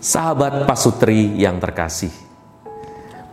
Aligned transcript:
Sahabat 0.00 0.64
pasutri 0.64 1.28
yang 1.36 1.60
terkasih, 1.60 2.08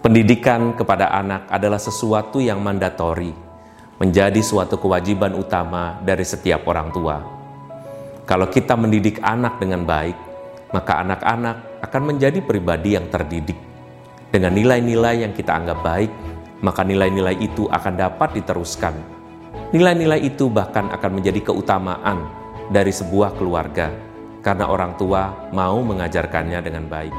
pendidikan 0.04 0.76
kepada 0.76 1.16
anak 1.16 1.48
adalah 1.48 1.80
sesuatu 1.80 2.44
yang 2.44 2.60
mandatori, 2.60 3.32
menjadi 3.96 4.44
suatu 4.44 4.76
kewajiban 4.76 5.32
utama 5.32 5.96
dari 6.04 6.28
setiap 6.28 6.68
orang 6.68 6.92
tua. 6.92 7.24
Kalau 8.28 8.52
kita 8.52 8.76
mendidik 8.76 9.24
anak 9.24 9.64
dengan 9.64 9.88
baik, 9.88 10.20
maka 10.76 11.00
anak-anak 11.08 11.88
akan 11.88 12.02
menjadi 12.04 12.44
pribadi 12.44 13.00
yang 13.00 13.08
terdidik. 13.08 13.56
Dengan 14.28 14.52
nilai-nilai 14.52 15.24
yang 15.24 15.32
kita 15.32 15.56
anggap 15.56 15.80
baik, 15.80 16.12
maka 16.68 16.84
nilai-nilai 16.84 17.40
itu 17.40 17.72
akan 17.72 17.94
dapat 17.96 18.44
diteruskan. 18.44 18.92
Nilai-nilai 19.72 20.20
itu 20.20 20.52
bahkan 20.52 20.92
akan 20.92 21.12
menjadi 21.16 21.48
keutamaan 21.48 22.28
dari 22.68 22.92
sebuah 22.92 23.40
keluarga 23.40 24.07
karena 24.48 24.72
orang 24.72 24.96
tua 24.96 25.52
mau 25.52 25.84
mengajarkannya 25.84 26.60
dengan 26.64 26.88
baik. 26.88 27.16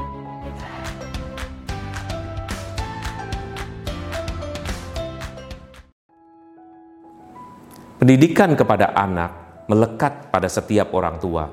Pendidikan 8.01 8.57
kepada 8.57 8.97
anak 8.97 9.61
melekat 9.69 10.33
pada 10.33 10.49
setiap 10.49 10.89
orang 10.97 11.21
tua. 11.21 11.45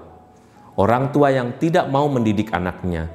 Orang 0.81 1.13
tua 1.13 1.29
yang 1.29 1.61
tidak 1.61 1.93
mau 1.93 2.09
mendidik 2.09 2.57
anaknya, 2.57 3.13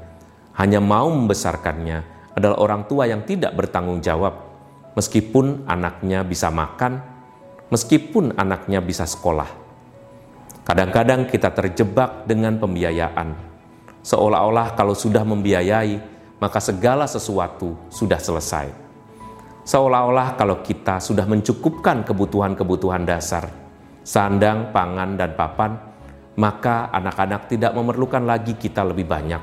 hanya 0.53 0.77
mau 0.77 1.09
membesarkannya, 1.09 2.05
adalah 2.37 2.61
orang 2.61 2.85
tua 2.85 3.09
yang 3.09 3.25
tidak 3.25 3.57
bertanggung 3.57 4.05
jawab, 4.05 4.37
meskipun 4.93 5.65
anaknya 5.65 6.21
bisa 6.21 6.53
makan, 6.53 7.01
meskipun 7.73 8.37
anaknya 8.37 8.81
bisa 8.85 9.09
sekolah. 9.09 9.60
Kadang-kadang 10.61 11.25
kita 11.25 11.49
terjebak 11.49 12.29
dengan 12.29 12.61
pembiayaan, 12.61 13.33
seolah-olah 14.05 14.77
kalau 14.77 14.93
sudah 14.93 15.25
membiayai, 15.25 15.97
maka 16.37 16.61
segala 16.61 17.09
sesuatu 17.09 17.89
sudah 17.89 18.21
selesai. 18.21 18.69
Seolah-olah 19.65 20.37
kalau 20.37 20.61
kita 20.61 21.01
sudah 21.01 21.25
mencukupkan 21.25 22.05
kebutuhan-kebutuhan 22.05 23.01
dasar, 23.09 23.49
sandang, 24.05 24.69
pangan, 24.69 25.17
dan 25.17 25.33
papan, 25.33 25.81
maka 26.37 26.93
anak-anak 26.93 27.49
tidak 27.49 27.73
memerlukan 27.73 28.21
lagi 28.21 28.53
kita 28.53 28.85
lebih 28.85 29.09
banyak. 29.09 29.41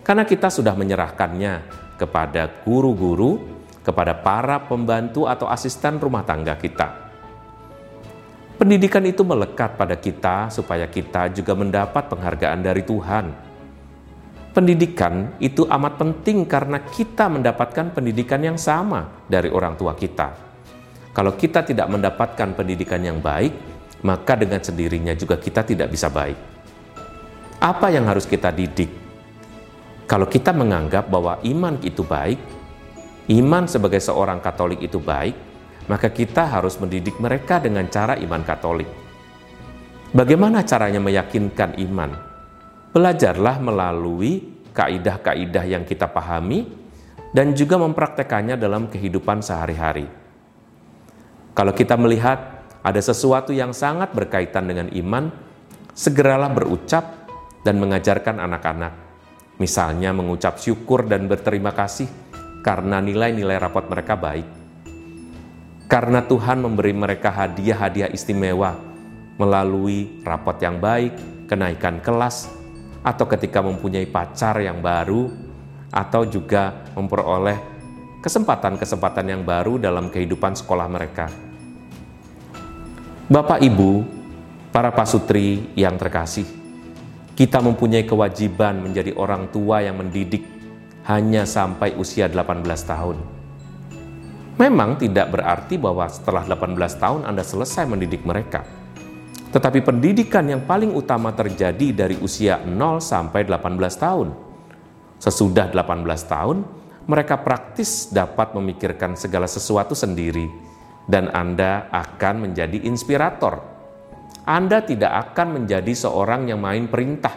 Karena 0.00 0.24
kita 0.24 0.48
sudah 0.48 0.72
menyerahkannya 0.72 1.54
kepada 2.00 2.64
guru-guru, 2.64 3.36
kepada 3.84 4.16
para 4.16 4.64
pembantu 4.64 5.28
atau 5.28 5.44
asisten 5.48 6.00
rumah 6.00 6.24
tangga 6.24 6.56
kita 6.56 7.07
Pendidikan 8.58 9.06
itu 9.06 9.22
melekat 9.22 9.78
pada 9.78 9.94
kita 9.94 10.50
supaya 10.50 10.90
kita 10.90 11.30
juga 11.30 11.54
mendapat 11.54 12.10
penghargaan 12.10 12.58
dari 12.58 12.82
Tuhan. 12.82 13.30
Pendidikan 14.50 15.38
itu 15.38 15.62
amat 15.62 15.94
penting 15.94 16.42
karena 16.42 16.82
kita 16.82 17.30
mendapatkan 17.30 17.94
pendidikan 17.94 18.42
yang 18.42 18.58
sama 18.58 19.22
dari 19.30 19.46
orang 19.46 19.78
tua 19.78 19.94
kita. 19.94 20.34
Kalau 21.14 21.38
kita 21.38 21.62
tidak 21.62 21.86
mendapatkan 21.86 22.58
pendidikan 22.58 22.98
yang 22.98 23.22
baik, 23.22 23.54
maka 24.02 24.34
dengan 24.34 24.58
sendirinya 24.58 25.14
juga 25.14 25.38
kita 25.38 25.62
tidak 25.62 25.94
bisa 25.94 26.10
baik. 26.10 26.38
Apa 27.62 27.94
yang 27.94 28.10
harus 28.10 28.26
kita 28.26 28.50
didik? 28.50 28.90
Kalau 30.10 30.26
kita 30.26 30.50
menganggap 30.50 31.06
bahwa 31.06 31.38
iman 31.46 31.78
itu 31.86 32.02
baik, 32.02 32.42
iman 33.38 33.70
sebagai 33.70 34.02
seorang 34.02 34.42
Katolik 34.42 34.82
itu 34.82 34.98
baik, 34.98 35.47
maka 35.88 36.12
kita 36.12 36.44
harus 36.44 36.76
mendidik 36.76 37.16
mereka 37.16 37.58
dengan 37.58 37.88
cara 37.88 38.14
iman 38.20 38.44
Katolik. 38.44 38.88
Bagaimana 40.12 40.64
caranya 40.64 41.00
meyakinkan 41.00 41.80
iman? 41.80 42.10
Belajarlah 42.92 43.56
melalui 43.60 44.44
kaidah-kaidah 44.72 45.64
yang 45.64 45.84
kita 45.84 46.08
pahami 46.08 46.68
dan 47.32 47.52
juga 47.52 47.76
mempraktekannya 47.80 48.56
dalam 48.56 48.88
kehidupan 48.88 49.44
sehari-hari. 49.44 50.08
Kalau 51.52 51.72
kita 51.74 51.98
melihat 51.98 52.68
ada 52.80 53.00
sesuatu 53.02 53.52
yang 53.52 53.76
sangat 53.76 54.14
berkaitan 54.16 54.64
dengan 54.64 54.88
iman, 54.92 55.28
segeralah 55.92 56.48
berucap 56.52 57.28
dan 57.66 57.76
mengajarkan 57.80 58.38
anak-anak. 58.38 58.92
Misalnya 59.58 60.14
mengucap 60.14 60.56
syukur 60.62 61.04
dan 61.04 61.26
berterima 61.26 61.74
kasih 61.74 62.06
karena 62.62 63.02
nilai-nilai 63.02 63.58
rapot 63.58 63.90
mereka 63.90 64.14
baik 64.14 64.57
karena 65.88 66.20
Tuhan 66.20 66.60
memberi 66.60 66.92
mereka 66.92 67.32
hadiah-hadiah 67.32 68.12
istimewa 68.12 68.76
melalui 69.40 70.20
rapot 70.20 70.54
yang 70.60 70.76
baik, 70.76 71.16
kenaikan 71.48 72.04
kelas, 72.04 72.52
atau 73.00 73.24
ketika 73.24 73.64
mempunyai 73.64 74.04
pacar 74.04 74.60
yang 74.60 74.84
baru, 74.84 75.32
atau 75.88 76.28
juga 76.28 76.84
memperoleh 76.92 77.56
kesempatan-kesempatan 78.20 79.32
yang 79.32 79.42
baru 79.48 79.80
dalam 79.80 80.12
kehidupan 80.12 80.52
sekolah 80.52 80.84
mereka. 80.92 81.32
Bapak, 83.32 83.64
Ibu, 83.64 84.04
para 84.68 84.92
pasutri 84.92 85.72
yang 85.72 85.96
terkasih, 85.96 86.44
kita 87.32 87.64
mempunyai 87.64 88.04
kewajiban 88.04 88.84
menjadi 88.84 89.16
orang 89.16 89.48
tua 89.48 89.80
yang 89.80 89.96
mendidik 89.96 90.44
hanya 91.08 91.48
sampai 91.48 91.96
usia 91.96 92.28
18 92.28 92.60
tahun 92.84 93.37
Memang 94.58 94.98
tidak 94.98 95.38
berarti 95.38 95.78
bahwa 95.78 96.10
setelah 96.10 96.42
18 96.42 96.74
tahun 96.98 97.20
Anda 97.30 97.46
selesai 97.46 97.86
mendidik 97.86 98.26
mereka. 98.26 98.66
Tetapi 99.54 99.86
pendidikan 99.86 100.50
yang 100.50 100.66
paling 100.66 100.98
utama 100.98 101.30
terjadi 101.30 101.94
dari 101.94 102.18
usia 102.18 102.58
0 102.66 102.98
sampai 102.98 103.46
18 103.46 103.78
tahun. 103.94 104.34
Sesudah 105.22 105.70
18 105.70 106.02
tahun, 106.26 106.66
mereka 107.06 107.38
praktis 107.38 108.10
dapat 108.10 108.50
memikirkan 108.58 109.14
segala 109.14 109.46
sesuatu 109.46 109.94
sendiri 109.94 110.50
dan 111.06 111.30
Anda 111.30 111.86
akan 111.94 112.50
menjadi 112.50 112.82
inspirator. 112.82 113.62
Anda 114.42 114.82
tidak 114.82 115.32
akan 115.32 115.62
menjadi 115.62 115.94
seorang 115.94 116.50
yang 116.50 116.58
main 116.58 116.90
perintah. 116.90 117.32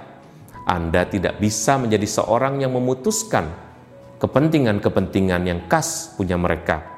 Anda 0.65 1.05
tidak 1.05 1.37
bisa 1.37 1.77
menjadi 1.77 2.09
seorang 2.09 2.65
yang 2.65 2.73
memutuskan 2.73 3.45
kepentingan-kepentingan 4.17 5.41
yang 5.45 5.59
khas 5.69 6.17
punya 6.17 6.37
mereka 6.37 6.90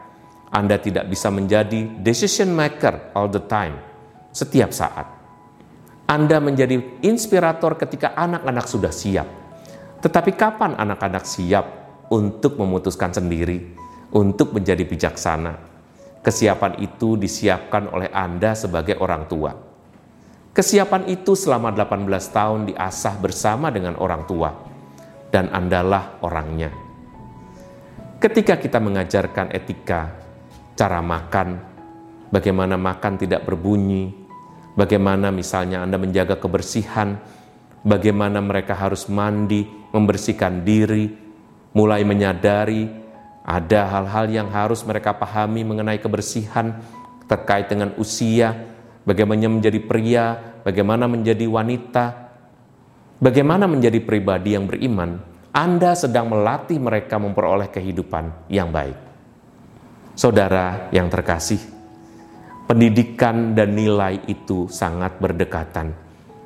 anda 0.54 0.78
tidak 0.78 1.10
bisa 1.10 1.34
menjadi 1.34 1.98
decision 2.06 2.54
maker 2.54 3.18
all 3.18 3.26
the 3.26 3.42
time, 3.50 3.74
setiap 4.30 4.70
saat. 4.70 5.10
Anda 6.06 6.38
menjadi 6.38 7.02
inspirator 7.02 7.74
ketika 7.74 8.14
anak-anak 8.14 8.70
sudah 8.70 8.94
siap. 8.94 9.26
Tetapi 9.98 10.38
kapan 10.38 10.78
anak-anak 10.78 11.26
siap 11.26 11.66
untuk 12.14 12.62
memutuskan 12.62 13.10
sendiri, 13.10 13.74
untuk 14.14 14.54
menjadi 14.54 14.86
bijaksana? 14.86 15.74
Kesiapan 16.22 16.78
itu 16.86 17.18
disiapkan 17.18 17.90
oleh 17.90 18.14
Anda 18.14 18.54
sebagai 18.54 19.02
orang 19.02 19.26
tua. 19.26 19.58
Kesiapan 20.54 21.10
itu 21.10 21.34
selama 21.34 21.74
18 21.74 22.06
tahun 22.30 22.70
diasah 22.70 23.16
bersama 23.18 23.74
dengan 23.74 23.98
orang 23.98 24.30
tua, 24.30 24.54
dan 25.34 25.50
Andalah 25.50 26.22
orangnya. 26.22 26.70
Ketika 28.22 28.62
kita 28.62 28.78
mengajarkan 28.78 29.50
etika, 29.50 30.23
cara 30.74 31.00
makan, 31.00 31.62
bagaimana 32.34 32.76
makan 32.78 33.22
tidak 33.22 33.46
berbunyi, 33.46 34.14
bagaimana 34.74 35.30
misalnya 35.30 35.86
Anda 35.86 36.02
menjaga 36.02 36.38
kebersihan, 36.42 37.22
bagaimana 37.86 38.42
mereka 38.42 38.74
harus 38.74 39.06
mandi, 39.10 39.66
membersihkan 39.94 40.66
diri, 40.66 41.14
mulai 41.78 42.02
menyadari 42.02 43.04
ada 43.44 43.92
hal-hal 43.92 44.26
yang 44.32 44.48
harus 44.48 44.82
mereka 44.88 45.12
pahami 45.12 45.68
mengenai 45.68 46.00
kebersihan 46.00 46.80
terkait 47.28 47.68
dengan 47.68 47.92
usia, 48.00 48.56
bagaimana 49.04 49.52
menjadi 49.52 49.80
pria, 49.84 50.26
bagaimana 50.64 51.12
menjadi 51.12 51.44
wanita, 51.44 52.06
bagaimana 53.20 53.68
menjadi 53.68 54.00
pribadi 54.00 54.56
yang 54.56 54.64
beriman. 54.64 55.20
Anda 55.54 55.94
sedang 55.94 56.34
melatih 56.34 56.82
mereka 56.82 57.22
memperoleh 57.22 57.70
kehidupan 57.70 58.50
yang 58.50 58.74
baik. 58.74 58.98
Saudara 60.14 60.94
yang 60.94 61.10
terkasih, 61.10 61.58
pendidikan 62.70 63.58
dan 63.58 63.74
nilai 63.74 64.22
itu 64.30 64.70
sangat 64.70 65.18
berdekatan 65.18 65.90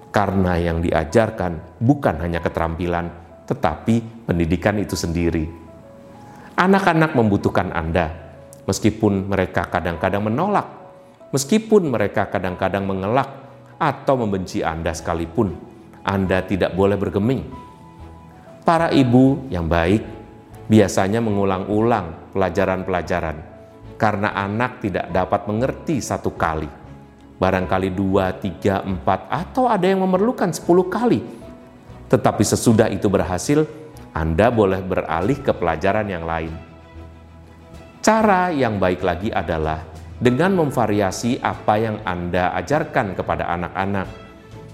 karena 0.08 0.56
yang 0.56 0.80
diajarkan 0.80 1.76
bukan 1.76 2.16
hanya 2.24 2.40
keterampilan, 2.40 3.12
tetapi 3.44 4.24
pendidikan 4.24 4.80
itu 4.80 4.96
sendiri. 4.96 5.52
Anak-anak 6.56 7.12
membutuhkan 7.12 7.76
Anda, 7.76 8.08
meskipun 8.72 9.28
mereka 9.28 9.68
kadang-kadang 9.68 10.32
menolak, 10.32 10.68
meskipun 11.36 11.92
mereka 11.92 12.32
kadang-kadang 12.32 12.88
mengelak 12.88 13.28
atau 13.76 14.16
membenci 14.16 14.64
Anda 14.64 14.96
sekalipun. 14.96 15.52
Anda 16.08 16.40
tidak 16.48 16.72
boleh 16.72 16.96
bergeming. 16.96 17.44
Para 18.64 18.96
ibu 18.96 19.44
yang 19.52 19.68
baik 19.68 20.08
biasanya 20.72 21.20
mengulang-ulang 21.20 22.32
pelajaran-pelajaran 22.32 23.57
karena 23.98 24.32
anak 24.38 24.80
tidak 24.86 25.10
dapat 25.10 25.50
mengerti 25.50 25.98
satu 26.00 26.32
kali. 26.38 26.70
Barangkali 27.38 27.94
dua, 27.94 28.34
tiga, 28.34 28.82
empat, 28.82 29.30
atau 29.30 29.70
ada 29.70 29.86
yang 29.86 30.02
memerlukan 30.02 30.50
sepuluh 30.50 30.90
kali. 30.90 31.22
Tetapi 32.10 32.42
sesudah 32.42 32.90
itu 32.90 33.10
berhasil, 33.10 33.66
Anda 34.14 34.50
boleh 34.50 34.82
beralih 34.82 35.38
ke 35.42 35.54
pelajaran 35.54 36.10
yang 36.10 36.26
lain. 36.26 36.50
Cara 38.02 38.50
yang 38.50 38.82
baik 38.82 39.04
lagi 39.06 39.30
adalah 39.30 39.84
dengan 40.18 40.58
memvariasi 40.58 41.38
apa 41.44 41.78
yang 41.78 42.02
Anda 42.02 42.58
ajarkan 42.58 43.14
kepada 43.14 43.54
anak-anak. 43.54 44.08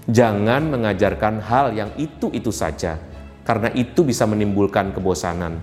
Jangan 0.08 0.68
mengajarkan 0.72 1.44
hal 1.44 1.76
yang 1.76 1.92
itu-itu 2.00 2.48
saja, 2.48 2.96
karena 3.44 3.68
itu 3.76 4.04
bisa 4.04 4.24
menimbulkan 4.24 4.92
kebosanan. 4.96 5.60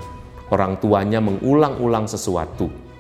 Orang 0.54 0.78
tuanya 0.78 1.18
mengulang-ulang 1.18 2.06
sesuatu. 2.06 2.91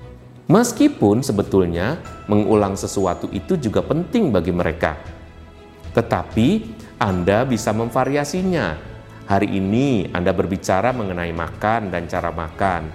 Meskipun 0.51 1.23
sebetulnya 1.23 1.95
mengulang 2.27 2.75
sesuatu 2.75 3.31
itu 3.31 3.55
juga 3.55 3.79
penting 3.79 4.35
bagi 4.35 4.51
mereka. 4.51 4.99
Tetapi 5.95 6.47
Anda 6.99 7.47
bisa 7.47 7.71
memvariasinya. 7.71 8.75
Hari 9.31 9.47
ini 9.47 10.11
Anda 10.11 10.35
berbicara 10.35 10.91
mengenai 10.91 11.31
makan 11.31 11.87
dan 11.87 12.03
cara 12.11 12.35
makan. 12.35 12.91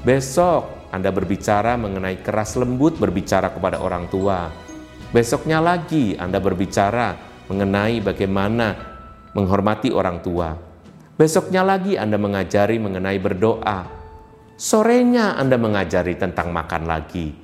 Besok 0.00 0.88
Anda 0.96 1.12
berbicara 1.12 1.76
mengenai 1.76 2.24
keras 2.24 2.56
lembut 2.56 2.96
berbicara 2.96 3.52
kepada 3.52 3.84
orang 3.84 4.08
tua. 4.08 4.48
Besoknya 5.12 5.60
lagi 5.60 6.16
Anda 6.16 6.40
berbicara 6.40 7.20
mengenai 7.52 8.00
bagaimana 8.00 8.80
menghormati 9.36 9.92
orang 9.92 10.24
tua. 10.24 10.56
Besoknya 11.20 11.68
lagi 11.68 12.00
Anda 12.00 12.16
mengajari 12.16 12.80
mengenai 12.80 13.20
berdoa. 13.20 13.93
Sorenya 14.64 15.36
Anda 15.36 15.60
mengajari 15.60 16.16
tentang 16.16 16.48
makan 16.48 16.88
lagi. 16.88 17.36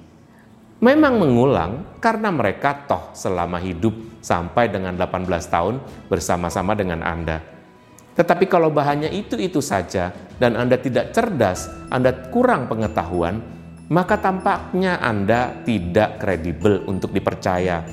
Memang 0.80 1.20
mengulang 1.20 2.00
karena 2.00 2.32
mereka 2.32 2.88
toh 2.88 3.12
selama 3.12 3.60
hidup 3.60 3.92
sampai 4.24 4.72
dengan 4.72 4.96
18 4.96 5.28
tahun 5.28 5.84
bersama-sama 6.08 6.72
dengan 6.72 7.04
Anda. 7.04 7.44
Tetapi 8.16 8.48
kalau 8.48 8.72
bahannya 8.72 9.12
itu-itu 9.12 9.60
saja 9.60 10.16
dan 10.40 10.56
Anda 10.56 10.80
tidak 10.80 11.12
cerdas, 11.12 11.68
Anda 11.92 12.32
kurang 12.32 12.72
pengetahuan, 12.72 13.44
maka 13.92 14.16
tampaknya 14.16 14.96
Anda 15.04 15.60
tidak 15.68 16.24
kredibel 16.24 16.88
untuk 16.88 17.12
dipercaya. 17.12 17.84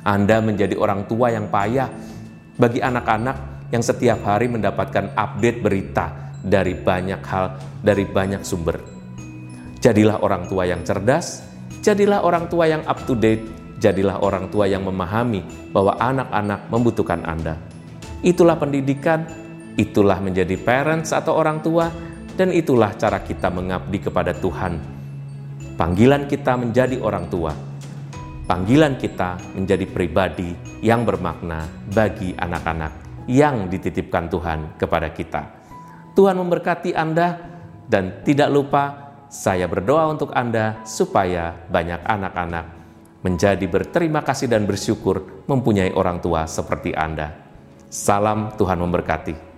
Anda 0.00 0.40
menjadi 0.40 0.80
orang 0.80 1.04
tua 1.04 1.28
yang 1.28 1.52
payah 1.52 1.92
bagi 2.56 2.80
anak-anak 2.80 3.49
yang 3.70 3.82
setiap 3.82 4.22
hari 4.26 4.50
mendapatkan 4.50 5.14
update 5.14 5.62
berita 5.62 6.34
dari 6.42 6.74
banyak 6.74 7.22
hal, 7.22 7.58
dari 7.80 8.04
banyak 8.06 8.42
sumber. 8.42 8.78
Jadilah 9.80 10.20
orang 10.20 10.44
tua 10.50 10.68
yang 10.68 10.82
cerdas, 10.84 11.40
jadilah 11.80 12.20
orang 12.26 12.50
tua 12.50 12.68
yang 12.68 12.82
up 12.84 13.00
to 13.06 13.16
date, 13.16 13.46
jadilah 13.80 14.20
orang 14.20 14.52
tua 14.52 14.68
yang 14.68 14.84
memahami 14.84 15.72
bahwa 15.72 15.96
anak-anak 15.96 16.68
membutuhkan 16.68 17.24
Anda. 17.24 17.56
Itulah 18.20 18.60
pendidikan, 18.60 19.24
itulah 19.80 20.20
menjadi 20.20 20.60
parents 20.60 21.16
atau 21.16 21.40
orang 21.40 21.64
tua, 21.64 21.88
dan 22.36 22.52
itulah 22.52 22.92
cara 22.98 23.24
kita 23.24 23.48
mengabdi 23.48 24.04
kepada 24.04 24.36
Tuhan. 24.36 24.76
Panggilan 25.80 26.28
kita 26.28 26.60
menjadi 26.60 27.00
orang 27.00 27.32
tua, 27.32 27.56
panggilan 28.44 29.00
kita 29.00 29.40
menjadi 29.56 29.88
pribadi 29.88 30.52
yang 30.84 31.08
bermakna 31.08 31.64
bagi 31.88 32.36
anak-anak 32.36 33.09
yang 33.30 33.70
dititipkan 33.70 34.26
Tuhan 34.26 34.74
kepada 34.74 35.14
kita. 35.14 35.62
Tuhan 36.18 36.34
memberkati 36.34 36.90
Anda, 36.98 37.38
dan 37.86 38.26
tidak 38.26 38.50
lupa 38.50 39.14
saya 39.30 39.70
berdoa 39.70 40.10
untuk 40.10 40.34
Anda 40.34 40.82
supaya 40.82 41.54
banyak 41.70 42.02
anak-anak 42.02 42.66
menjadi 43.20 43.66
berterima 43.70 44.26
kasih 44.26 44.50
dan 44.50 44.66
bersyukur 44.66 45.44
mempunyai 45.46 45.94
orang 45.94 46.18
tua 46.18 46.50
seperti 46.50 46.90
Anda. 46.96 47.36
Salam 47.90 48.54
Tuhan 48.58 48.78
memberkati. 48.80 49.49